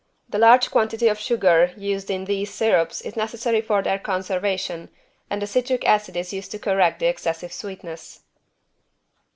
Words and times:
The 0.29 0.39
large 0.39 0.71
quantity 0.71 1.07
of 1.09 1.19
sugar 1.19 1.73
used 1.77 2.09
in 2.09 2.25
these 2.25 2.51
syrups 2.51 3.01
is 3.01 3.15
necessary 3.15 3.61
for 3.61 3.83
their 3.83 3.99
conservation 3.99 4.89
and 5.29 5.39
the 5.39 5.45
citric 5.45 5.85
acid 5.85 6.17
is 6.17 6.33
used 6.33 6.49
to 6.53 6.57
correct 6.57 6.99
the 6.99 7.05
excessive 7.05 7.53
sweetness. 7.53 8.21